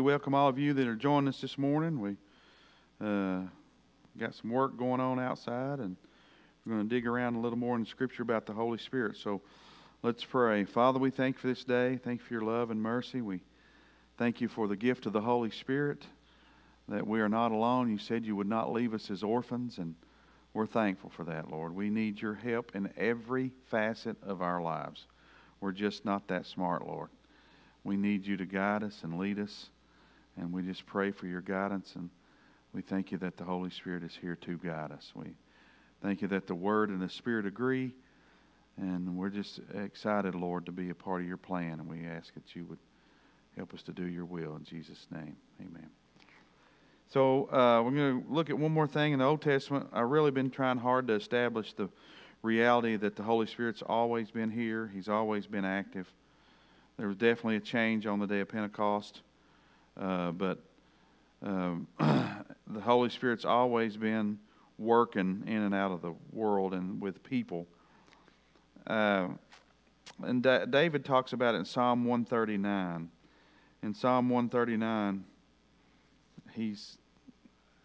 [0.00, 2.00] we welcome all of you that are joining us this morning.
[2.00, 2.16] We
[3.06, 3.42] uh,
[4.18, 5.94] got some work going on outside, and
[6.64, 9.18] we're going to dig around a little more in Scripture about the Holy Spirit.
[9.18, 9.42] So
[10.02, 10.64] let's pray.
[10.64, 11.98] Father, we thank you for this day.
[12.02, 13.20] Thank you for your love and mercy.
[13.20, 13.42] We
[14.16, 16.02] thank you for the gift of the Holy Spirit,
[16.88, 17.90] that we are not alone.
[17.90, 19.94] You said you would not leave us as orphans, and
[20.54, 21.74] we're thankful for that, Lord.
[21.74, 25.06] We need your help in every facet of our lives.
[25.60, 27.10] We're just not that smart, Lord.
[27.84, 29.68] We need you to guide us and lead us.
[30.36, 31.92] And we just pray for your guidance.
[31.94, 32.10] And
[32.72, 35.12] we thank you that the Holy Spirit is here to guide us.
[35.14, 35.26] We
[36.02, 37.94] thank you that the Word and the Spirit agree.
[38.76, 41.80] And we're just excited, Lord, to be a part of your plan.
[41.80, 42.78] And we ask that you would
[43.56, 44.56] help us to do your will.
[44.56, 45.88] In Jesus' name, amen.
[47.12, 49.88] So uh, we're going to look at one more thing in the Old Testament.
[49.92, 51.88] I've really been trying hard to establish the
[52.42, 56.06] reality that the Holy Spirit's always been here, He's always been active.
[56.96, 59.22] There was definitely a change on the day of Pentecost,
[60.00, 60.58] uh, but
[61.42, 64.38] um, the Holy Spirit's always been
[64.78, 67.66] working in and out of the world and with people.
[68.86, 69.28] Uh,
[70.22, 73.10] and da- David talks about it in Psalm 139.
[73.82, 75.24] In Psalm 139,
[76.52, 76.98] he's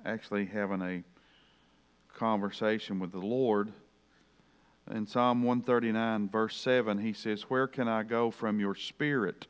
[0.05, 1.03] actually having a
[2.17, 3.71] conversation with the Lord
[4.91, 9.47] in Psalm 139, verse 7, he says, Where can I go from your spirit,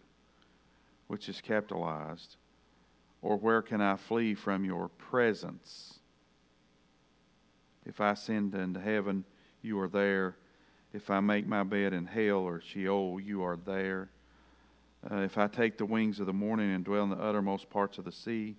[1.08, 2.38] which is capitalized?
[3.26, 5.98] Or where can I flee from your presence?
[7.84, 9.26] If I ascend into heaven,
[9.64, 10.38] you are there.
[10.94, 14.12] If I make my bed in hell or Sheol, you are there.
[15.10, 17.98] Uh, if I take the wings of the morning and dwell in the uttermost parts
[17.98, 18.58] of the sea,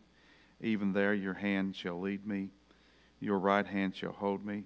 [0.60, 2.50] even there your hand shall lead me,
[3.20, 4.64] your right hand shall hold me.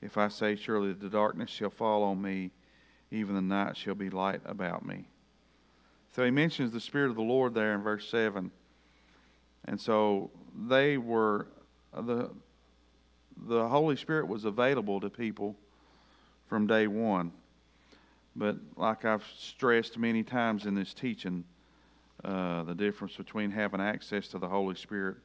[0.00, 2.52] If I say, Surely the darkness shall fall on me,
[3.10, 5.08] even the night shall be light about me.
[6.14, 8.52] So he mentions the Spirit of the Lord there in verse 7.
[9.66, 10.30] And so
[10.68, 11.48] they were,
[11.94, 12.30] the,
[13.46, 15.56] the Holy Spirit was available to people
[16.48, 17.32] from day one.
[18.36, 21.44] But like I've stressed many times in this teaching,
[22.24, 25.16] uh, the difference between having access to the Holy Spirit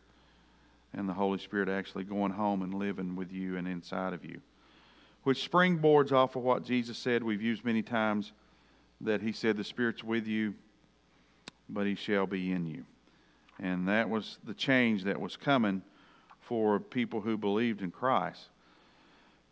[0.94, 4.42] and the Holy Spirit actually going home and living with you and inside of you
[5.24, 7.24] which springboards off of what Jesus said.
[7.24, 8.32] We've used many times
[9.02, 10.54] that He said, The Spirit's with you,
[11.70, 12.86] but He shall be in you.
[13.62, 15.84] And that was the change that was coming
[16.42, 18.50] for people who believed in Christ.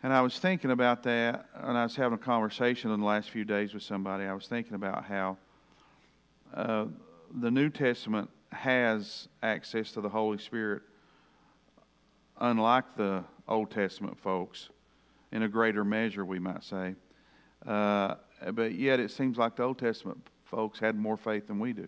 [0.01, 3.29] And I was thinking about that, and I was having a conversation in the last
[3.29, 4.23] few days with somebody.
[4.23, 5.37] I was thinking about how
[6.53, 6.85] uh,
[7.41, 10.81] the New Testament has access to the Holy Spirit,
[12.39, 14.69] unlike the Old Testament folks
[15.31, 16.95] in a greater measure, we might say.
[17.67, 18.15] Uh,
[18.53, 21.87] but yet, it seems like the Old Testament folks had more faith than we do.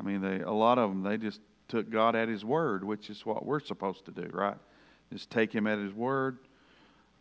[0.00, 3.10] I mean, they, a lot of them, they just took God at His word, which
[3.10, 4.56] is what we're supposed to do, right?
[5.12, 6.38] Just take Him at His word.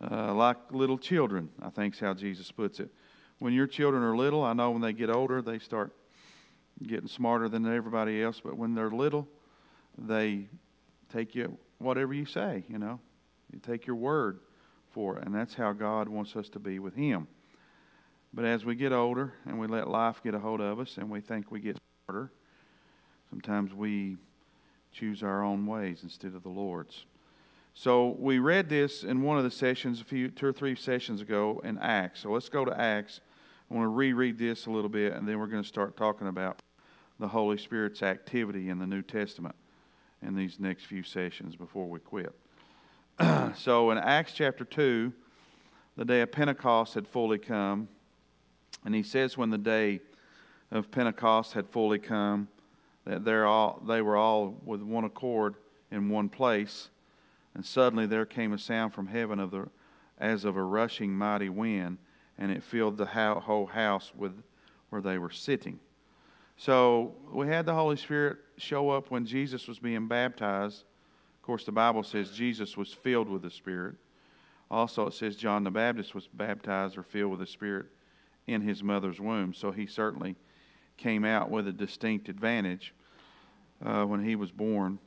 [0.02, 2.90] Uh, like little children, I think is how Jesus puts it.
[3.40, 5.94] When your children are little, I know when they get older, they start
[6.84, 9.28] getting smarter than everybody else, but when they're little,
[9.98, 10.48] they
[11.14, 13.00] take you whatever you say, you know.
[13.54, 14.40] You take your word
[14.92, 17.28] for it, and that's how God wants us to be with Him.
[18.34, 21.10] But as we get older and we let life get a hold of us and
[21.10, 22.32] we think we get smarter,
[23.30, 24.18] sometimes we
[24.92, 27.06] choose our own ways instead of the Lord's.
[27.74, 31.22] So we read this in one of the sessions a few two or three sessions
[31.22, 32.22] ago in Acts.
[32.22, 33.20] So let's go to Acts.
[33.70, 36.28] I want to reread this a little bit and then we're going to start talking
[36.28, 36.62] about
[37.20, 39.56] the Holy Spirit's activity in the New Testament
[40.22, 42.34] in these next few sessions before we quit.
[43.56, 45.12] so in Acts chapter 2,
[45.98, 47.88] the day of Pentecost had fully come.
[48.86, 50.02] And he says, when the day
[50.72, 52.48] of Pentecost had fully come,
[53.06, 55.56] that they're all, they were all with one accord
[55.92, 56.90] in one place.
[57.54, 59.68] And suddenly there came a sound from heaven of the,
[60.18, 61.98] as of a rushing mighty wind,
[62.38, 64.34] and it filled the whole house with
[64.90, 65.80] where they were sitting.
[66.58, 70.84] So we had the Holy Spirit show up when Jesus was being baptized.
[71.38, 73.96] Of course, the Bible says Jesus was filled with the Spirit.
[74.72, 77.86] Also, it says John the Baptist was baptized or filled with the Spirit
[78.48, 79.54] in his mother's womb.
[79.54, 80.36] So he certainly
[80.98, 82.94] came out with a distinct advantage
[83.86, 85.00] uh, when he was born.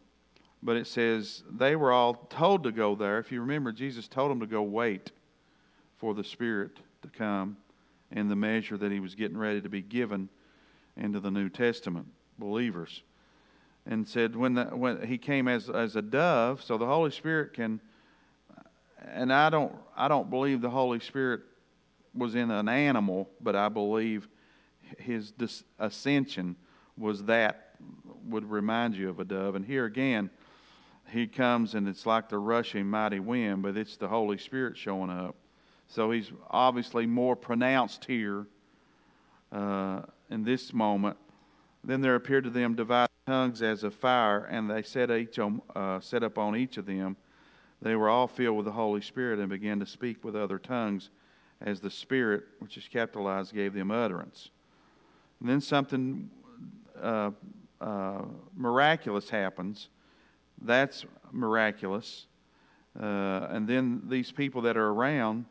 [0.62, 3.18] But it says they were all told to go there.
[3.18, 5.12] If you remember, Jesus told them to go wait
[5.98, 7.56] for the Spirit to come
[8.10, 10.28] in the measure that he was getting ready to be given
[10.96, 12.06] into the New Testament
[12.38, 13.02] believers.
[13.86, 17.54] And said when, the, when he came as, as a dove, so the Holy Spirit
[17.54, 17.80] can,
[19.06, 21.42] and I don't, I don't believe the Holy Spirit
[22.14, 24.28] was in an animal, but I believe
[24.98, 25.32] his
[25.78, 26.56] ascension
[26.96, 27.76] was that
[28.28, 29.54] would remind you of a dove.
[29.54, 30.30] And here again,
[31.10, 35.10] he comes and it's like the rushing mighty wind, but it's the Holy Spirit showing
[35.10, 35.34] up.
[35.88, 38.46] So he's obviously more pronounced here
[39.52, 41.16] uh, in this moment.
[41.82, 45.62] Then there appeared to them divided tongues as of fire, and they set, each on,
[45.74, 47.16] uh, set up on each of them.
[47.80, 51.10] They were all filled with the Holy Spirit and began to speak with other tongues
[51.60, 54.50] as the Spirit, which is capitalized, gave them utterance.
[55.40, 56.30] And then something
[57.00, 57.30] uh,
[57.80, 58.22] uh,
[58.56, 59.88] miraculous happens.
[60.62, 62.26] That's miraculous.
[63.00, 65.44] Uh, and then these people that are around,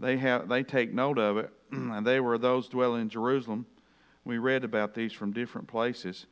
[0.00, 3.66] they have they take note of it, and they were those dwelling in Jerusalem.
[4.24, 6.26] We read about these from different places,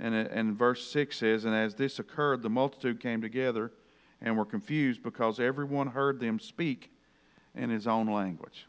[0.00, 3.70] and and verse six says, and as this occurred, the multitude came together,
[4.20, 6.90] and were confused because everyone heard them speak
[7.54, 8.66] in his own language.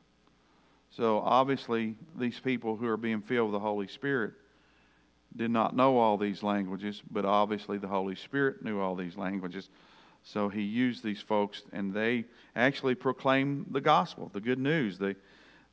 [0.92, 4.34] So obviously, these people who are being filled with the Holy Spirit
[5.36, 9.70] did not know all these languages, but obviously the Holy Spirit knew all these languages.
[10.24, 12.26] So he used these folks, and they
[12.56, 14.98] actually proclaimed the gospel, the good news.
[14.98, 15.16] They,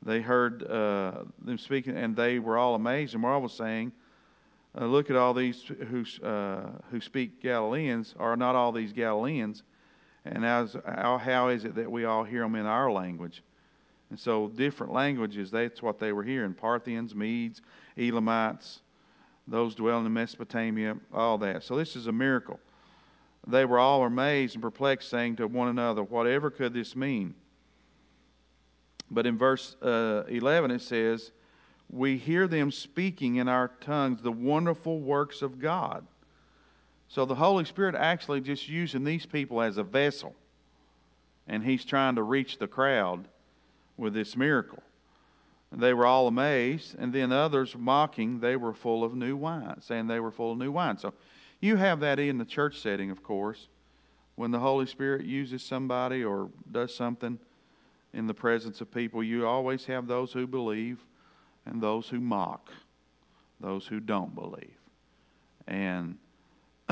[0.05, 3.13] they heard uh, them speaking, and they were all amazed.
[3.13, 3.91] And Marl was saying,
[4.79, 8.13] uh, Look at all these who, uh, who speak Galileans.
[8.19, 9.63] Are not all these Galileans?
[10.25, 13.43] And as, how, how is it that we all hear them in our language?
[14.09, 17.61] And so, different languages, that's what they were hearing Parthians, Medes,
[17.97, 18.81] Elamites,
[19.47, 21.63] those dwelling in Mesopotamia, all that.
[21.63, 22.59] So this is a miracle.
[23.47, 27.35] They were all amazed and perplexed, saying to one another, Whatever could this mean?
[29.11, 31.31] But in verse uh, 11 it says,
[31.89, 36.05] We hear them speaking in our tongues the wonderful works of God.
[37.07, 40.35] So the Holy Spirit actually just using these people as a vessel.
[41.47, 43.27] And He's trying to reach the crowd
[43.97, 44.83] with this miracle.
[45.71, 50.07] They were all amazed, and then others mocking, they were full of new wine, saying
[50.07, 50.97] they were full of new wine.
[50.97, 51.13] So
[51.59, 53.67] you have that in the church setting, of course.
[54.35, 57.39] When the Holy Spirit uses somebody or does something
[58.13, 60.99] in the presence of people, you always have those who believe
[61.65, 62.71] and those who mock,
[63.59, 64.77] those who don't believe.
[65.67, 66.17] And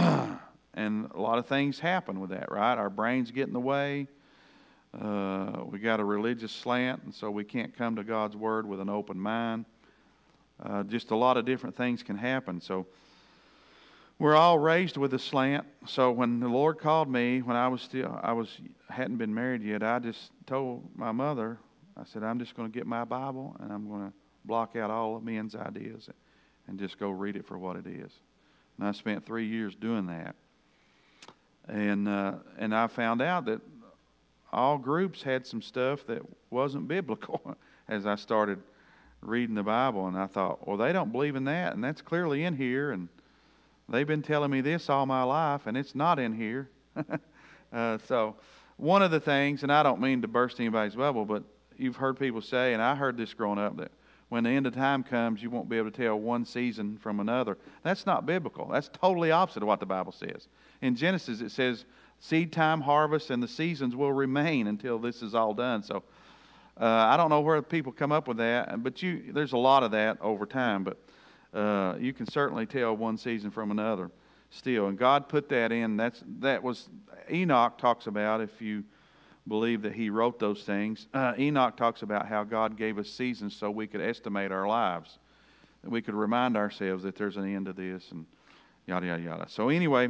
[0.74, 2.78] and a lot of things happen with that, right?
[2.78, 4.08] Our brains get in the way
[5.00, 8.80] uh, we got a religious slant, and so we can't come to God's Word with
[8.80, 9.66] an open mind.
[10.62, 12.62] Uh, just a lot of different things can happen.
[12.62, 12.86] So
[14.20, 15.66] we're all raised with a slant.
[15.88, 18.48] So when the Lord called me, when I was still, I was
[18.90, 21.58] hadn't been married yet, I just told my mother,
[21.98, 24.14] I said, I'm just going to get my Bible and I'm going to
[24.46, 26.10] block out all of men's ideas
[26.68, 28.12] and just go read it for what it is.
[28.78, 30.36] And I spent three years doing that.
[31.68, 33.62] And uh, and I found out that
[34.54, 37.58] all groups had some stuff that wasn't biblical
[37.88, 38.60] as I started
[39.22, 40.08] reading the Bible.
[40.08, 41.74] And I thought, well, they don't believe in that.
[41.74, 42.92] And that's clearly in here.
[42.92, 43.10] And
[43.90, 46.70] they've been telling me this all my life, and it's not in here.
[47.74, 48.36] uh, so,
[48.78, 51.44] one of the things, and I don't mean to burst anybody's bubble, but
[51.78, 53.92] you've heard people say, and I heard this growing up, that
[54.30, 57.20] when the end of time comes, you won't be able to tell one season from
[57.20, 57.58] another.
[57.84, 58.68] That's not biblical.
[58.68, 60.48] That's totally opposite of what the Bible says.
[60.82, 61.86] In Genesis, it says
[62.20, 65.84] seed time, harvest, and the seasons will remain until this is all done.
[65.84, 66.04] So
[66.80, 69.84] uh, I don't know where people come up with that, but you there's a lot
[69.84, 70.84] of that over time.
[70.84, 70.98] But
[71.58, 74.10] uh, you can certainly tell one season from another
[74.50, 74.88] still.
[74.88, 75.98] And God put that in.
[75.98, 76.90] That's that was
[77.30, 78.84] Enoch talks about if you
[79.48, 81.08] believe that he wrote those things.
[81.14, 85.20] Uh, Enoch talks about how God gave us seasons so we could estimate our lives,
[85.84, 88.26] that we could remind ourselves that there's an end to this, and
[88.88, 89.46] yada yada yada.
[89.50, 90.10] So anyway.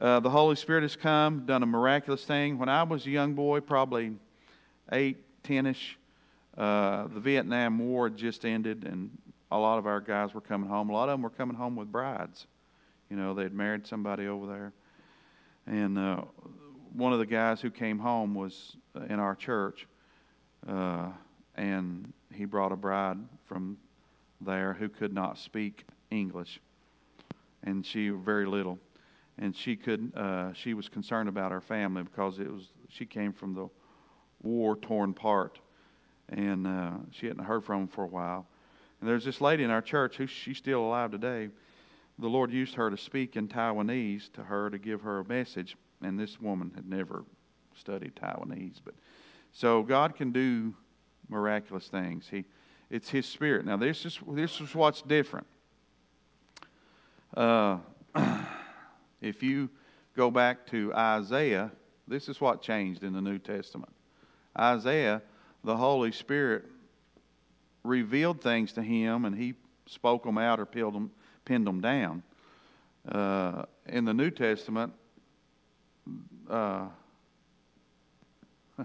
[0.00, 2.58] Uh, the Holy Spirit has come, done a miraculous thing.
[2.58, 4.12] When I was a young boy, probably
[4.92, 5.98] eight, ten-ish,
[6.56, 9.10] uh, the Vietnam War had just ended, and
[9.50, 10.88] a lot of our guys were coming home.
[10.88, 12.46] A lot of them were coming home with brides.
[13.10, 14.72] You know, they'd married somebody over there.
[15.66, 16.22] And uh,
[16.94, 18.76] one of the guys who came home was
[19.10, 19.86] in our church,
[20.66, 21.08] uh,
[21.56, 23.76] and he brought a bride from
[24.40, 26.58] there who could not speak English,
[27.64, 28.78] and she very little
[29.40, 33.32] and she could uh, she was concerned about her family because it was she came
[33.32, 33.68] from the
[34.42, 35.58] war torn part,
[36.28, 38.46] and uh, she hadn't heard from him for a while.
[39.00, 41.48] And there's this lady in our church who she's still alive today.
[42.18, 45.74] The Lord used her to speak in Taiwanese to her to give her a message,
[46.02, 47.24] and this woman had never
[47.74, 48.94] studied Taiwanese, but
[49.52, 50.74] so God can do
[51.28, 52.28] miraculous things.
[52.30, 52.44] He
[52.90, 53.64] it's His Spirit.
[53.64, 55.46] Now this is this is what's different.
[57.34, 57.78] Uh,
[59.20, 59.68] If you
[60.16, 61.70] go back to Isaiah,
[62.08, 63.92] this is what changed in the New Testament.
[64.58, 65.22] Isaiah,
[65.64, 66.64] the Holy Spirit
[67.84, 69.54] revealed things to him and he
[69.86, 71.10] spoke them out or pinned them,
[71.44, 72.22] pinned them down.
[73.10, 74.92] Uh, in the New Testament,
[76.48, 76.86] uh,
[78.78, 78.84] I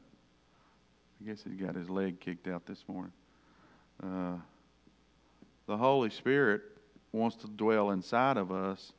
[1.26, 3.12] guess he got his leg kicked out this morning.
[4.02, 4.36] Uh,
[5.68, 6.62] the Holy Spirit
[7.12, 8.94] wants to dwell inside of us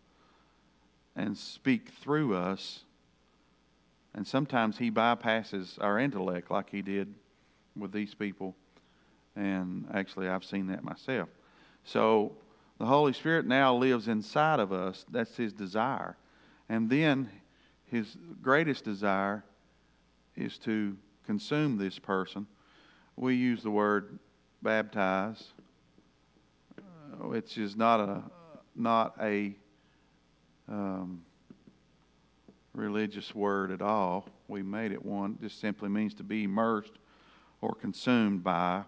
[1.16, 2.80] and speak through us.
[4.14, 7.12] And sometimes he bypasses our intellect, like he did
[7.76, 8.54] with these people.
[9.34, 11.28] And actually, I've seen that myself.
[11.84, 12.32] So
[12.78, 15.04] the Holy Spirit now lives inside of us.
[15.10, 16.16] That's his desire.
[16.68, 17.30] And then
[17.86, 19.44] his greatest desire
[20.36, 20.96] is to
[21.26, 22.46] consume this person.
[23.16, 24.18] We use the word
[24.62, 25.42] baptize,
[26.78, 28.22] uh, which is not a
[28.74, 29.54] not a
[30.68, 31.22] um,
[32.74, 34.26] religious word at all.
[34.48, 35.38] We made it one.
[35.40, 36.92] This simply means to be immersed
[37.60, 38.84] or consumed by.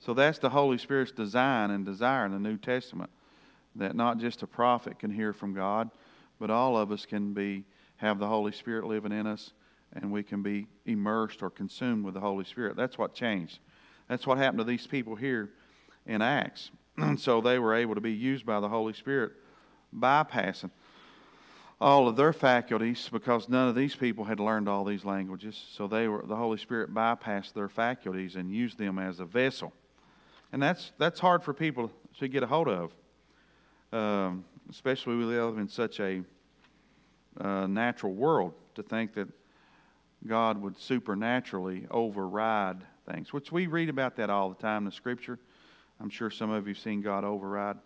[0.00, 3.10] So that's the Holy Spirit's design and desire in the New Testament
[3.76, 5.90] that not just a prophet can hear from God,
[6.40, 7.64] but all of us can be
[7.96, 9.52] have the Holy Spirit living in us
[9.92, 12.76] and we can be immersed or consumed with the Holy Spirit.
[12.76, 13.58] That's what changed.
[14.08, 15.50] That's what happened to these people here
[16.06, 16.70] in Acts.
[17.16, 19.32] so they were able to be used by the Holy Spirit,
[19.96, 20.70] bypassing
[21.80, 25.62] all of their faculties because none of these people had learned all these languages.
[25.76, 29.72] So they were the Holy Spirit bypassed their faculties and used them as a vessel.
[30.52, 32.92] And that's that's hard for people to get a hold of.
[33.92, 36.22] Um, especially we live in such a
[37.40, 39.28] uh, natural world to think that
[40.26, 44.92] God would supernaturally override things, which we read about that all the time in the
[44.92, 45.38] Scripture.
[46.00, 47.76] I'm sure some of you have seen God override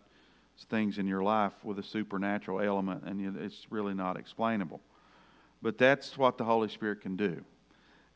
[0.68, 4.80] things in your life with a supernatural element, and it's really not explainable.
[5.60, 7.42] But that's what the Holy Spirit can do.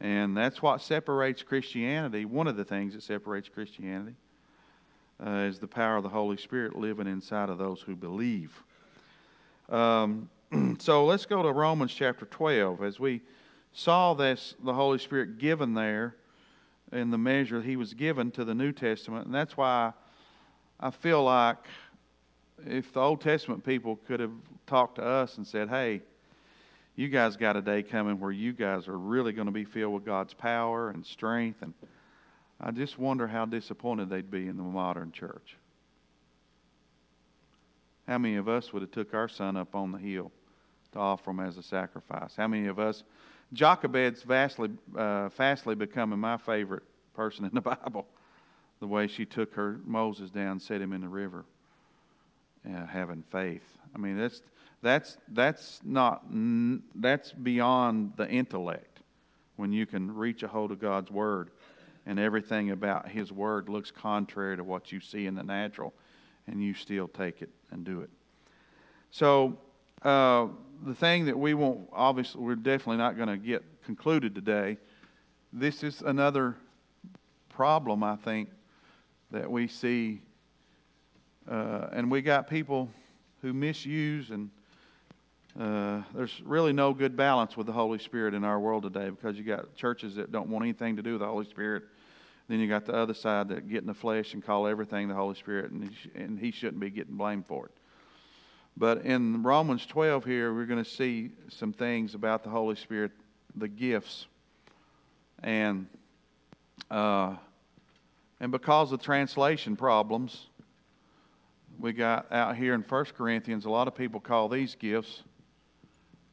[0.00, 2.24] And that's what separates Christianity.
[2.24, 4.14] One of the things that separates Christianity
[5.24, 8.52] uh, is the power of the Holy Spirit living inside of those who believe.
[9.70, 10.28] Um,
[10.78, 12.82] so let's go to Romans chapter 12.
[12.82, 13.22] As we
[13.72, 16.16] saw this, the Holy Spirit given there
[16.92, 19.26] in the measure he was given to the New Testament.
[19.26, 19.92] And that's why
[20.78, 21.64] I feel like
[22.64, 24.32] if the Old Testament people could have
[24.66, 26.02] talked to us and said, hey,
[26.94, 29.94] you guys got a day coming where you guys are really going to be filled
[29.94, 31.60] with God's power and strength.
[31.62, 31.74] And
[32.60, 35.56] I just wonder how disappointed they'd be in the modern church.
[38.08, 40.30] How many of us would have took our son up on the hill
[40.92, 42.34] to offer him as a sacrifice?
[42.36, 43.02] How many of us
[43.52, 46.82] Jochebed's vastly, uh, fastly becoming my favorite
[47.14, 48.06] person in the Bible.
[48.80, 51.44] The way she took her Moses down, set him in the river,
[52.66, 53.62] having faith.
[53.94, 54.42] I mean, that's
[54.82, 56.24] that's that's not
[56.94, 59.00] that's beyond the intellect.
[59.56, 61.50] When you can reach a hold of God's word,
[62.04, 65.94] and everything about His word looks contrary to what you see in the natural,
[66.46, 68.10] and you still take it and do it.
[69.10, 69.58] So.
[70.02, 70.48] Uh,
[70.84, 74.76] the thing that we won't, obviously, we're definitely not going to get concluded today.
[75.52, 76.54] This is another
[77.48, 78.50] problem, I think,
[79.30, 80.20] that we see.
[81.48, 82.90] Uh, and we got people
[83.40, 84.50] who misuse, and
[85.58, 89.36] uh, there's really no good balance with the Holy Spirit in our world today because
[89.36, 91.84] you got churches that don't want anything to do with the Holy Spirit.
[92.48, 95.14] Then you got the other side that get in the flesh and call everything the
[95.14, 97.72] Holy Spirit, and he, and he shouldn't be getting blamed for it.
[98.76, 103.12] But in Romans 12 here, we're going to see some things about the Holy Spirit,
[103.54, 104.26] the gifts.
[105.42, 105.86] And,
[106.90, 107.36] uh,
[108.38, 110.48] and because of translation problems,
[111.78, 115.22] we got out here in 1 Corinthians, a lot of people call these gifts,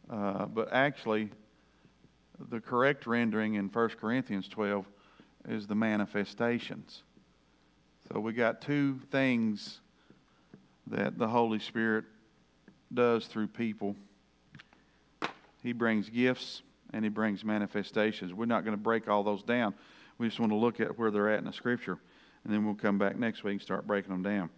[0.09, 1.29] uh, but actually,
[2.49, 4.85] the correct rendering in 1 Corinthians 12
[5.49, 7.03] is the manifestations.
[8.11, 9.79] So we got two things
[10.87, 12.05] that the Holy Spirit
[12.93, 13.95] does through people.
[15.61, 16.61] He brings gifts
[16.93, 18.33] and he brings manifestations.
[18.33, 19.73] We're not going to break all those down.
[20.17, 21.97] We just want to look at where they're at in the scripture.
[22.43, 24.49] And then we'll come back next week and start breaking them down.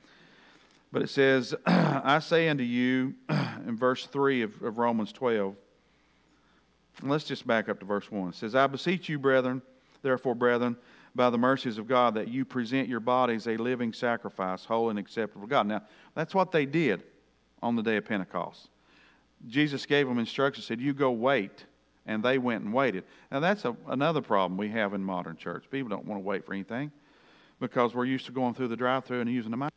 [0.91, 5.55] But it says, I say unto you, in verse 3 of, of Romans 12,
[7.03, 8.29] let's just back up to verse 1.
[8.29, 9.61] It says, I beseech you, brethren,
[10.01, 10.77] therefore, brethren,
[11.15, 14.99] by the mercies of God, that you present your bodies a living sacrifice, holy and
[14.99, 15.67] acceptable to God.
[15.67, 15.81] Now,
[16.13, 17.03] that's what they did
[17.63, 18.69] on the day of Pentecost.
[19.47, 21.65] Jesus gave them instructions, said, You go wait.
[22.07, 23.03] And they went and waited.
[23.31, 25.65] Now, that's a, another problem we have in modern church.
[25.71, 26.91] People don't want to wait for anything
[27.59, 29.75] because we're used to going through the drive through and using the mic.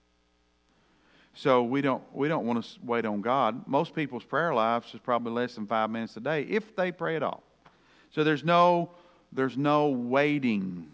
[1.38, 3.62] So we don't, we don't want to wait on God.
[3.68, 7.14] Most people's prayer lives is probably less than five minutes a day if they pray
[7.14, 7.45] at all.
[8.11, 8.90] So there's no,
[9.30, 10.88] there's no waiting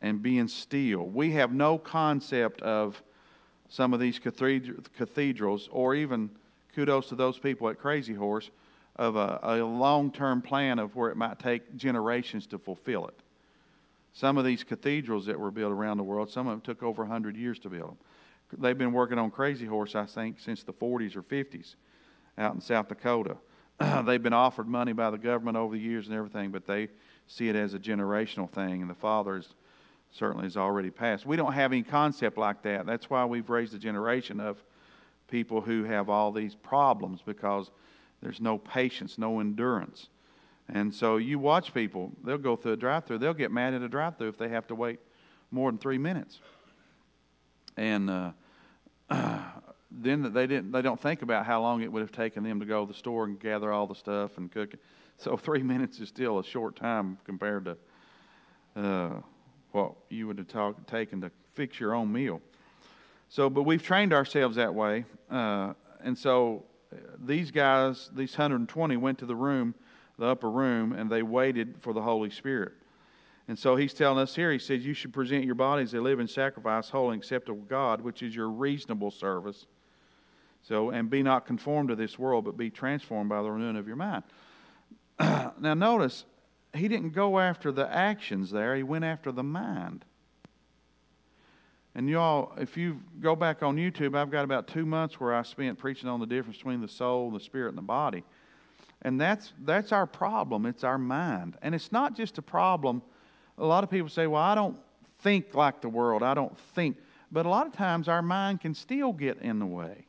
[0.00, 1.04] and being still.
[1.04, 3.02] We have no concept of
[3.68, 6.30] some of these cathedrals, or even
[6.74, 8.50] kudos to those people at Crazy Horse,
[8.96, 13.20] of a, a long term plan of where it might take generations to fulfill it.
[14.14, 17.02] Some of these cathedrals that were built around the world, some of them took over
[17.02, 17.98] 100 years to build them.
[18.58, 21.74] They've been working on Crazy Horse, I think, since the 40s or 50s
[22.38, 23.36] out in South Dakota.
[24.04, 26.88] They've been offered money by the government over the years and everything, but they
[27.26, 29.48] see it as a generational thing, and the Father is,
[30.12, 31.24] certainly has already passed.
[31.24, 32.86] We don't have any concept like that.
[32.86, 34.62] That's why we've raised a generation of
[35.28, 37.70] people who have all these problems because
[38.22, 40.08] there's no patience, no endurance.
[40.68, 43.82] And so you watch people, they'll go through a drive through, they'll get mad at
[43.82, 45.00] a drive through if they have to wait
[45.50, 46.38] more than three minutes.
[47.76, 48.32] And uh,
[49.90, 52.66] then they didn't they don't think about how long it would have taken them to
[52.66, 54.80] go to the store and gather all the stuff and cook it.
[55.18, 57.76] So three minutes is still a short time compared to
[58.76, 59.20] uh,
[59.72, 62.40] what you would have talk, taken to fix your own meal.
[63.28, 65.72] So, but we've trained ourselves that way, uh,
[66.04, 69.74] and so uh, these guys, these 120, went to the room,
[70.18, 72.72] the upper room, and they waited for the Holy Spirit.
[73.52, 76.26] And so he's telling us here, he says, You should present your bodies a living
[76.26, 79.66] sacrifice, holy acceptable God, which is your reasonable service.
[80.62, 83.86] So, and be not conformed to this world, but be transformed by the renewing of
[83.86, 84.24] your mind.
[85.20, 86.24] now, notice,
[86.72, 90.06] he didn't go after the actions there, he went after the mind.
[91.94, 95.42] And y'all, if you go back on YouTube, I've got about two months where I
[95.42, 98.24] spent preaching on the difference between the soul, the spirit, and the body.
[99.02, 100.64] And that's, that's our problem.
[100.64, 101.58] It's our mind.
[101.60, 103.02] And it's not just a problem.
[103.58, 104.76] A lot of people say, well, I don't
[105.20, 106.22] think like the world.
[106.22, 106.96] I don't think.
[107.30, 110.06] But a lot of times our mind can still get in the way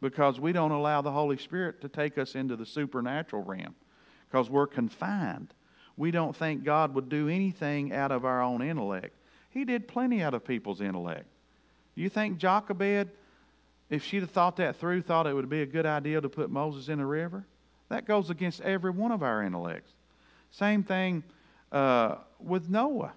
[0.00, 3.74] because we don't allow the Holy Spirit to take us into the supernatural realm
[4.28, 5.54] because we're confined.
[5.96, 9.14] We don't think God would do anything out of our own intellect.
[9.50, 11.26] He did plenty out of people's intellect.
[11.94, 13.10] You think Jochebed,
[13.90, 16.50] if she'd have thought that through, thought it would be a good idea to put
[16.50, 17.44] Moses in a river?
[17.90, 19.92] That goes against every one of our intellects.
[20.50, 21.22] Same thing
[21.72, 23.12] uh, with Noah.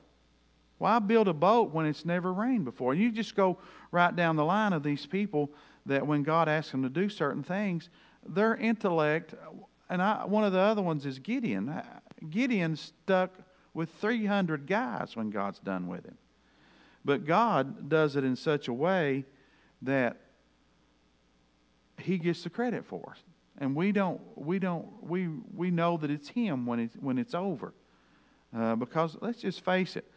[0.77, 2.93] Why build a boat when it's never rained before?
[2.93, 3.57] And You just go
[3.91, 5.51] right down the line of these people
[5.85, 7.89] that when God asks them to do certain things,
[8.27, 9.35] their intellect,
[9.89, 11.81] and I, one of the other ones is Gideon.
[12.29, 13.31] Gideon stuck
[13.73, 16.17] with 300 guys when God's done with him.
[17.03, 19.25] But God does it in such a way
[19.83, 20.17] that
[21.99, 23.21] he gets the credit for it.
[23.59, 27.33] And we don't, we don't, we, we know that it's him when it's, when it's
[27.33, 27.73] over.
[28.55, 30.09] Uh, because let's just face it,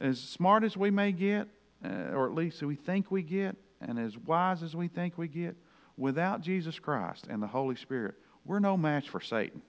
[0.00, 1.48] as smart as we may get,
[1.84, 5.26] uh, or at least we think we get, and as wise as we think we
[5.26, 5.56] get,
[5.96, 9.62] without Jesus Christ and the Holy Spirit, we're no match for Satan.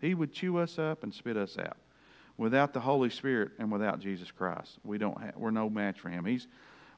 [0.00, 1.76] He would chew us up and spit us out.
[2.36, 6.24] Without the Holy Spirit and without Jesus Christ, we don't we're no match for him.
[6.24, 6.46] He's,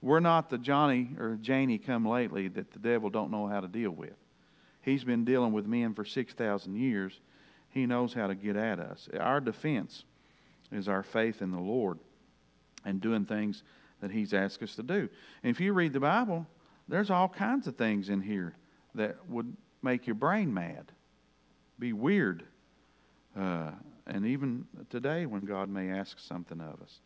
[0.02, 3.68] we're not the Johnny or Janie come lately that the devil don't know how to
[3.68, 4.14] deal with.
[4.82, 7.18] He's been dealing with men for 6,000 years.
[7.70, 9.08] He knows how to get at us.
[9.18, 10.04] Our defense
[10.72, 11.98] is our faith in the Lord
[12.84, 13.62] and doing things
[14.00, 15.08] that He's asked us to do.
[15.42, 16.46] And if you read the Bible,
[16.88, 18.54] there's all kinds of things in here
[18.94, 20.90] that would make your brain mad,
[21.78, 22.44] be weird.
[23.38, 23.70] Uh,
[24.06, 27.00] and even today, when God may ask something of us.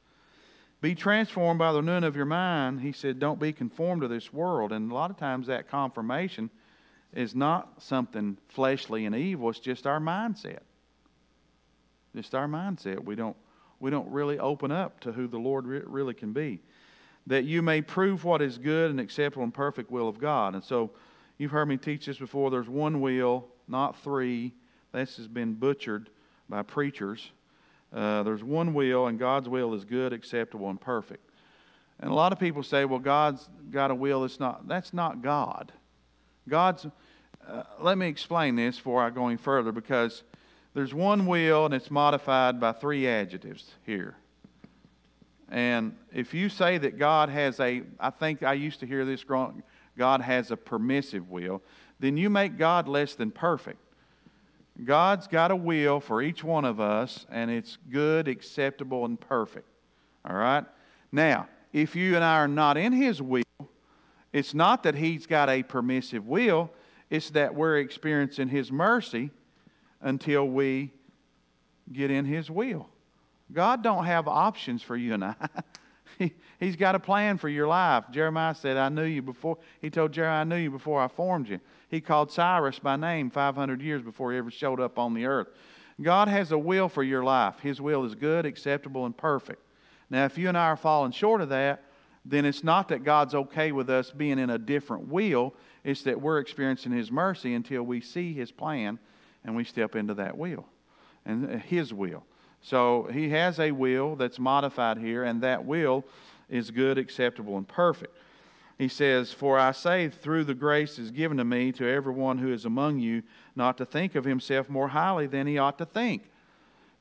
[0.80, 2.80] Be transformed by the renewing of your mind.
[2.80, 4.72] He said, Don't be conformed to this world.
[4.72, 6.50] And a lot of times, that confirmation
[7.12, 10.60] is not something fleshly and evil, it's just our mindset.
[12.14, 13.02] Just our mindset.
[13.02, 13.36] We don't,
[13.84, 16.62] we don't really open up to who the Lord re- really can be
[17.26, 20.54] that you may prove what is good and acceptable and perfect will of God.
[20.54, 20.90] And so
[21.38, 22.50] you've heard me teach this before.
[22.50, 24.54] There's one will, not three.
[24.92, 26.10] This has been butchered
[26.48, 27.30] by preachers.
[27.92, 31.30] Uh, there's one will, and God's will is good, acceptable, and perfect.
[32.00, 35.22] And a lot of people say, well, God's got a will that's not, that's not
[35.22, 35.72] God.
[36.48, 36.86] God's,
[37.46, 40.24] uh, let me explain this before I go any further because
[40.74, 44.16] there's one will and it's modified by three adjectives here.
[45.48, 49.24] And if you say that God has a, I think I used to hear this
[49.96, 51.62] God has a permissive will,
[52.00, 53.78] then you make God less than perfect.
[54.84, 59.68] God's got a will for each one of us, and it's good, acceptable, and perfect.
[60.28, 60.64] All right?
[61.12, 63.44] Now, if you and I are not in His will,
[64.32, 66.72] it's not that He's got a permissive will,
[67.10, 69.30] it's that we're experiencing His mercy
[70.04, 70.92] until we
[71.92, 72.88] get in His will.
[73.52, 75.34] God don't have options for you and I.
[76.18, 78.04] he, he's got a plan for your life.
[78.12, 79.58] Jeremiah said, I knew you before.
[79.80, 81.58] He told Jeremiah, I knew you before I formed you.
[81.88, 85.48] He called Cyrus by name 500 years before he ever showed up on the earth.
[86.00, 87.60] God has a will for your life.
[87.60, 89.62] His will is good, acceptable, and perfect.
[90.10, 91.84] Now, if you and I are falling short of that,
[92.24, 95.54] then it's not that God's okay with us being in a different will.
[95.84, 98.98] It's that we're experiencing His mercy until we see His plan
[99.44, 100.66] and we step into that will
[101.24, 102.24] and uh, His will.
[102.60, 106.04] So He has a will that's modified here, and that will
[106.48, 108.16] is good, acceptable, and perfect.
[108.78, 112.52] He says, For I say, through the grace is given to me to everyone who
[112.52, 113.22] is among you,
[113.54, 116.24] not to think of himself more highly than he ought to think.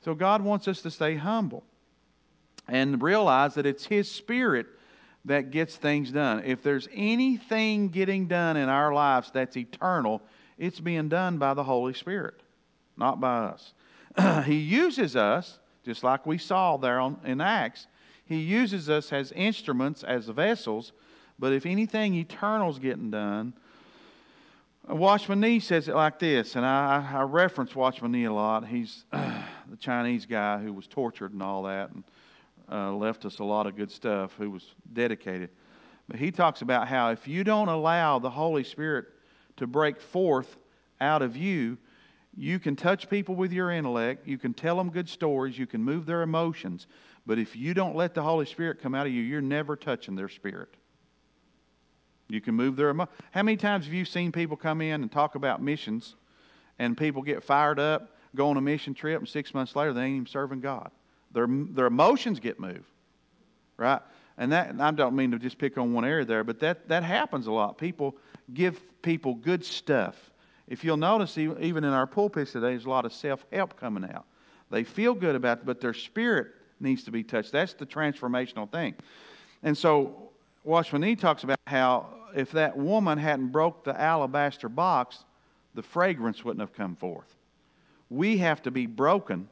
[0.04, 1.64] So God wants us to stay humble
[2.68, 4.66] and realize that it's His Spirit
[5.24, 6.42] that gets things done.
[6.44, 10.22] If there's anything getting done in our lives that's eternal,
[10.58, 12.40] it's being done by the Holy Spirit,
[12.96, 13.74] not by us.
[14.46, 17.86] he uses us, just like we saw there on, in Acts,
[18.26, 20.92] He uses us as instruments, as vessels.
[21.38, 23.54] But if anything eternal's getting done,
[24.88, 28.66] Watchman Nee says it like this, and I, I reference Watchman Nee a lot.
[28.66, 31.90] He's the Chinese guy who was tortured and all that.
[31.90, 32.04] And
[32.70, 35.50] uh, left us a lot of good stuff, who was dedicated.
[36.08, 39.06] But he talks about how if you don't allow the Holy Spirit
[39.56, 40.56] to break forth
[41.00, 41.78] out of you,
[42.36, 45.82] you can touch people with your intellect, you can tell them good stories, you can
[45.82, 46.86] move their emotions,
[47.26, 50.16] but if you don't let the Holy Spirit come out of you, you're never touching
[50.16, 50.74] their spirit.
[52.28, 53.16] You can move their emotions.
[53.30, 56.16] How many times have you seen people come in and talk about missions
[56.78, 60.02] and people get fired up, go on a mission trip, and six months later they
[60.02, 60.90] ain't even serving God?
[61.32, 62.90] Their, their emotions get moved,
[63.76, 64.00] right?
[64.36, 67.04] And that I don't mean to just pick on one area there, but that, that
[67.04, 67.78] happens a lot.
[67.78, 68.16] People
[68.52, 70.16] give people good stuff.
[70.66, 74.04] If you'll notice, even in our pulpits today, there's a lot of self help coming
[74.04, 74.24] out.
[74.70, 76.48] They feel good about it, but their spirit
[76.80, 77.52] needs to be touched.
[77.52, 78.94] That's the transformational thing.
[79.62, 80.30] And so,
[80.64, 85.24] Watchman Nee talks about how if that woman hadn't broke the alabaster box,
[85.74, 87.34] the fragrance wouldn't have come forth.
[88.10, 89.48] We have to be broken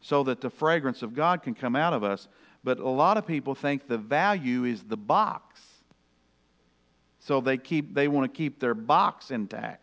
[0.00, 2.28] so that the fragrance of God can come out of us.
[2.64, 5.60] But a lot of people think the value is the box.
[7.20, 9.82] So they keep they want to keep their box intact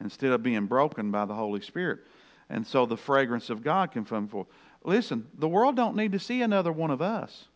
[0.00, 2.00] instead of being broken by the Holy Spirit.
[2.50, 4.48] And so the fragrance of God can come forth.
[4.84, 7.46] Listen, the world don't need to see another one of us.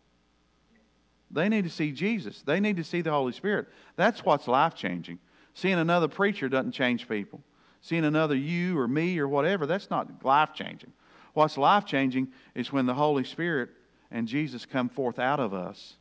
[1.30, 2.42] They need to see Jesus.
[2.42, 3.66] They need to see the Holy Spirit.
[3.96, 5.18] That's what's life changing.
[5.54, 7.40] Seeing another preacher doesn't change people.
[7.80, 10.92] Seeing another you or me or whatever, that's not life changing.
[11.34, 13.70] What's life changing is when the Holy Spirit
[14.16, 15.94] and Jesus come forth out of us.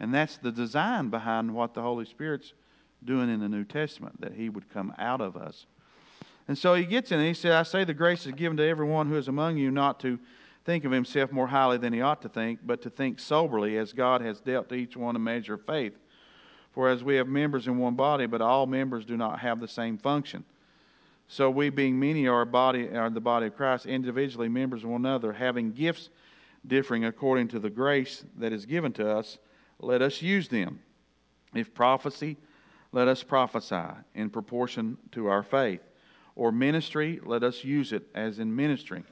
[0.00, 2.52] And that's the design behind what the Holy Spirit's
[3.04, 5.66] doing in the New Testament, that He would come out of us.
[6.48, 8.68] And so he gets in and he said, I say the grace is given to
[8.68, 10.18] everyone who is among you not to
[10.64, 13.92] think of himself more highly than he ought to think, but to think soberly as
[13.92, 15.96] God has dealt to each one a measure of faith.
[16.72, 19.68] For as we have members in one body, but all members do not have the
[19.68, 20.44] same function.
[21.28, 25.06] So we, being many, are body are the body of Christ, individually members of one
[25.06, 26.10] another, having gifts
[26.66, 29.38] differing according to the grace that is given to us.
[29.78, 30.80] Let us use them.
[31.54, 32.36] If prophecy,
[32.92, 35.80] let us prophesy in proportion to our faith.
[36.36, 39.04] Or ministry, let us use it as in ministering.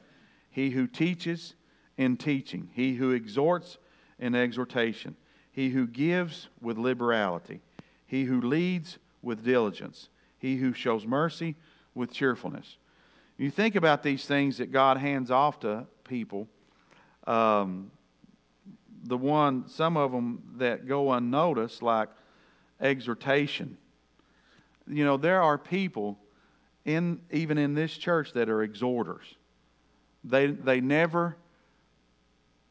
[0.50, 1.54] He who teaches
[1.96, 3.78] in teaching, he who exhorts
[4.18, 5.16] in exhortation,
[5.52, 7.60] he who gives with liberality,
[8.06, 11.54] he who leads with diligence, he who shows mercy
[11.94, 12.76] with cheerfulness.
[13.36, 16.48] You think about these things that God hands off to people.
[17.26, 17.90] Um,
[19.04, 22.08] the one, some of them that go unnoticed, like
[22.80, 23.76] exhortation.
[24.86, 26.18] You know, there are people
[26.84, 29.24] in even in this church that are exhorters.
[30.24, 31.36] They they never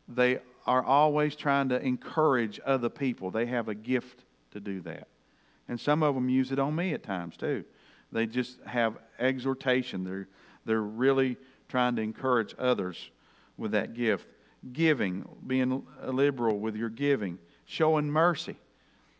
[0.08, 3.32] they are always trying to encourage other people.
[3.32, 5.08] They have a gift to do that.
[5.68, 7.64] And some of them use it on me at times too.
[8.12, 10.04] They just have exhortation.
[10.04, 10.28] They're,
[10.66, 11.38] they're really
[11.70, 13.10] trying to encourage others
[13.58, 14.26] with that gift.
[14.74, 18.58] Giving, being liberal with your giving, showing mercy.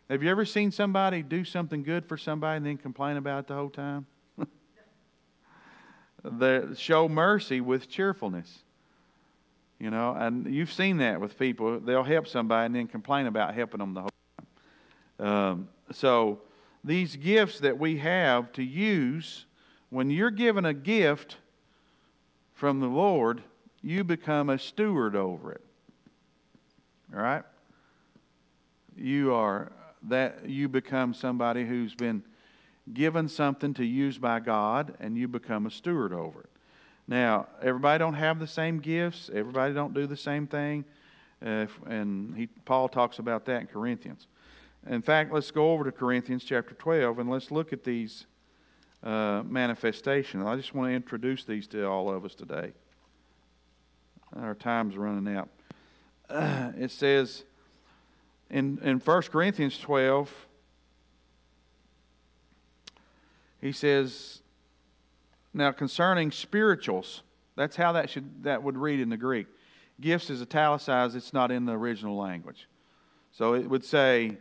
[0.08, 3.46] Have you ever seen somebody do something good for somebody and then complain about it
[3.48, 4.06] the whole time?
[6.22, 8.58] the, show mercy with cheerfulness.
[9.80, 11.80] You know, and you've seen that with people.
[11.80, 14.10] They'll help somebody and then complain about helping them the whole
[15.18, 15.26] time.
[15.26, 16.40] Um, so,
[16.84, 19.46] these gifts that we have to use,
[19.90, 21.36] when you're given a gift
[22.54, 23.42] from the Lord,
[23.82, 25.60] you become a steward over it.
[27.14, 27.42] All right?
[28.96, 29.72] You are
[30.08, 32.22] that you become somebody who's been
[32.92, 36.50] given something to use by God and you become a steward over it.
[37.06, 39.30] Now, everybody don't have the same gifts.
[39.32, 40.84] Everybody don't do the same thing.
[41.44, 44.26] Uh, and he, Paul talks about that in Corinthians.
[44.88, 48.26] In fact, let's go over to Corinthians chapter 12 and let's look at these
[49.02, 50.44] uh, manifestations.
[50.44, 52.72] I just want to introduce these to all of us today.
[54.36, 55.48] Our time's running out.
[56.30, 57.44] uh, it says
[58.52, 60.30] in, in 1 Corinthians 12,
[63.60, 64.40] he says,
[65.54, 67.22] Now concerning spirituals,
[67.56, 69.46] that's how that, should, that would read in the Greek.
[70.00, 72.68] Gifts is italicized, it's not in the original language.
[73.32, 74.36] So it would say,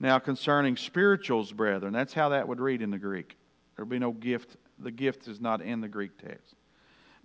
[0.00, 3.36] Now concerning spirituals, brethren, that's how that would read in the Greek.
[3.76, 4.56] There would be no gift.
[4.80, 6.56] The gift is not in the Greek text.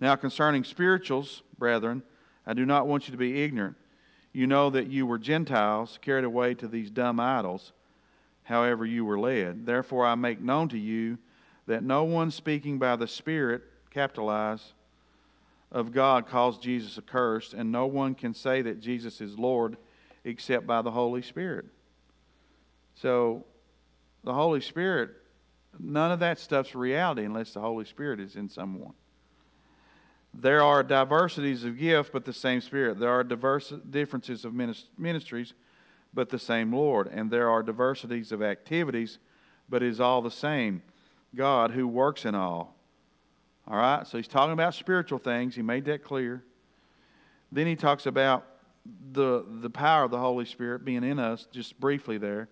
[0.00, 2.02] Now concerning spirituals, brethren,
[2.46, 3.76] I do not want you to be ignorant.
[4.32, 7.72] You know that you were Gentiles, carried away to these dumb idols,
[8.44, 9.66] however you were led.
[9.66, 11.18] Therefore, I make known to you
[11.66, 14.72] that no one speaking by the Spirit, capitalize,
[15.72, 19.76] of God calls Jesus accursed, and no one can say that Jesus is Lord
[20.24, 21.66] except by the Holy Spirit.
[22.94, 23.44] So,
[24.24, 25.10] the Holy Spirit,
[25.78, 28.94] none of that stuff's reality unless the Holy Spirit is in someone.
[30.32, 32.98] There are diversities of gift, but the same Spirit.
[32.98, 35.54] There are diverse differences of ministries,
[36.14, 37.08] but the same Lord.
[37.08, 39.18] And there are diversities of activities,
[39.68, 40.82] but it is all the same
[41.34, 42.76] God who works in all.
[43.66, 44.06] All right?
[44.06, 45.54] So he's talking about spiritual things.
[45.54, 46.44] He made that clear.
[47.52, 48.46] Then he talks about
[49.12, 52.48] the, the power of the Holy Spirit being in us, just briefly there.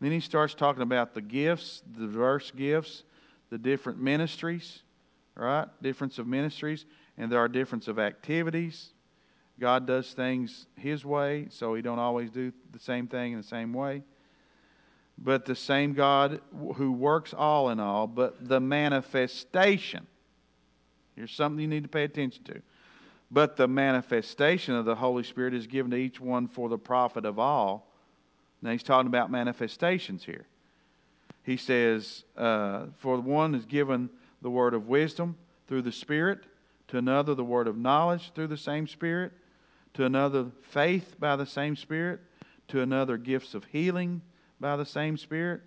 [0.00, 3.02] Then he starts talking about the gifts, the diverse gifts,
[3.50, 4.82] the different ministries,
[5.34, 5.66] right?
[5.82, 6.84] Difference of ministries
[7.18, 8.90] and there are difference of activities.
[9.58, 13.46] God does things His way, so He don't always do the same thing in the
[13.46, 14.02] same way.
[15.18, 16.40] But the same God
[16.74, 20.06] who works all in all, but the manifestation.
[21.14, 22.60] Here's something you need to pay attention to.
[23.30, 27.24] But the manifestation of the Holy Spirit is given to each one for the profit
[27.24, 27.90] of all.
[28.60, 30.46] Now he's talking about manifestations here.
[31.42, 34.10] He says, uh, For the one is given
[34.42, 36.40] the word of wisdom through the Spirit
[36.88, 39.32] to another the word of knowledge through the same Spirit,
[39.94, 42.20] to another faith by the same Spirit,
[42.68, 44.20] to another gifts of healing
[44.60, 45.62] by the same Spirit,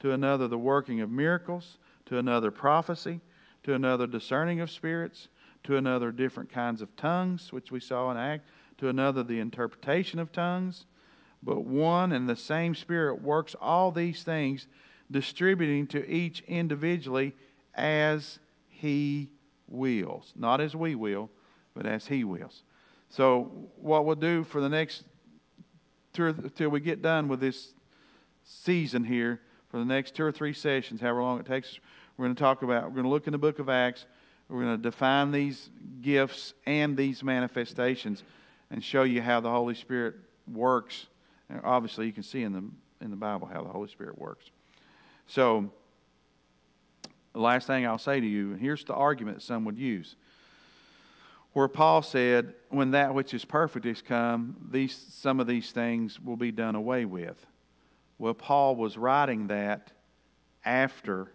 [0.00, 3.20] to another the working of miracles, to another prophecy,
[3.62, 5.28] to another discerning of spirits,
[5.64, 10.18] to another different kinds of tongues, which we saw in Act, to another the interpretation
[10.18, 10.86] of tongues.
[11.42, 14.66] But one and the same Spirit works all these things,
[15.10, 17.34] distributing to each individually
[17.74, 19.30] as He
[19.72, 20.32] wills.
[20.36, 21.30] Not as we will,
[21.74, 22.62] but as He wills.
[23.08, 25.04] So, what we'll do for the next,
[26.12, 27.72] till we get done with this
[28.44, 31.78] season here, for the next two or three sessions, however long it takes,
[32.16, 34.06] we're going to talk about, we're going to look in the book of Acts,
[34.48, 35.70] we're going to define these
[36.02, 38.22] gifts and these manifestations
[38.70, 40.14] and show you how the Holy Spirit
[40.50, 41.06] works.
[41.48, 42.64] And obviously, you can see in the,
[43.04, 44.44] in the Bible how the Holy Spirit works.
[45.26, 45.70] So,
[47.32, 50.16] the last thing I'll say to you, and here's the argument some would use.
[51.52, 56.18] Where Paul said, When that which is perfect is come, these, some of these things
[56.20, 57.44] will be done away with.
[58.18, 59.90] Well, Paul was writing that
[60.64, 61.32] after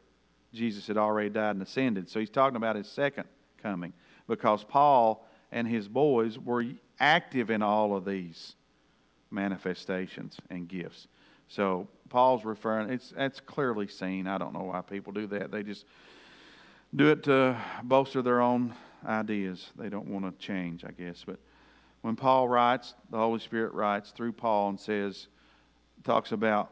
[0.54, 2.10] Jesus had already died and ascended.
[2.10, 3.26] So he's talking about his second
[3.62, 3.94] coming
[4.28, 6.66] because Paul and his boys were
[7.00, 8.56] active in all of these
[9.30, 11.08] manifestations and gifts.
[11.48, 14.28] So Paul's referring, it's, that's clearly seen.
[14.28, 15.52] I don't know why people do that.
[15.52, 15.86] They just
[16.96, 18.74] do it to bolster their own
[19.06, 19.72] ideas.
[19.78, 21.24] They don't want to change, I guess.
[21.26, 21.40] But
[22.02, 25.28] when Paul writes, the Holy Spirit writes through Paul and says,
[26.04, 26.72] talks about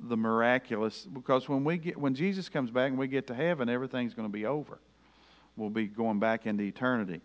[0.00, 3.68] the miraculous, because when we get when Jesus comes back and we get to heaven,
[3.68, 4.78] everything's going to be over.
[5.56, 7.20] We'll be going back into eternity.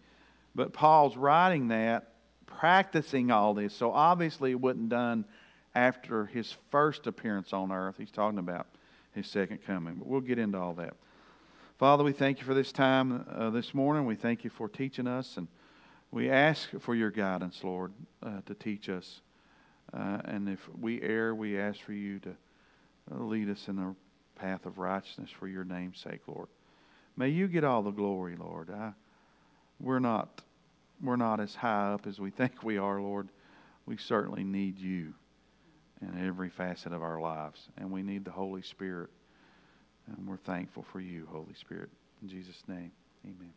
[0.56, 2.13] But Paul's writing that,
[2.47, 3.75] practicing all this.
[3.75, 5.25] So obviously it wasn't done
[5.75, 7.95] after his first appearance on earth.
[7.97, 8.67] He's talking about
[9.13, 9.95] his second coming.
[9.95, 10.93] But we'll get into all that.
[11.79, 14.05] Father, we thank you for this time uh, this morning.
[14.05, 15.47] We thank you for teaching us, and
[16.12, 19.21] we ask for your guidance, Lord, uh, to teach us.
[19.91, 22.29] Uh, and if we err, we ask for you to
[23.12, 23.95] uh, lead us in the
[24.36, 26.47] path of righteousness for your name's sake, Lord.
[27.17, 28.69] May you get all the glory, Lord.
[28.71, 28.93] I,
[29.79, 30.41] we're not
[31.03, 33.29] we're not as high up as we think we are, Lord.
[33.86, 35.13] We certainly need you
[36.03, 37.67] in every facet of our lives.
[37.77, 39.09] And we need the Holy Spirit.
[40.07, 41.89] And we're thankful for you, Holy Spirit.
[42.21, 42.91] In Jesus' name,
[43.25, 43.53] amen.